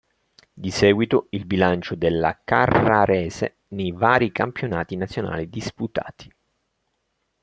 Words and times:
Di 0.51 0.71
seguito 0.71 1.27
il 1.29 1.45
bilancio 1.45 1.93
della 1.93 2.41
Carrarese 2.43 3.57
nei 3.67 3.91
vari 3.91 4.31
campionati 4.31 4.95
nazionali 4.95 5.47
disputati. 5.47 6.27